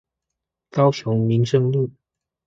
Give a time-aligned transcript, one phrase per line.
[0.71, 1.91] 高雄民生路